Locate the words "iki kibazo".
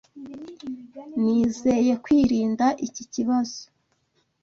2.87-3.61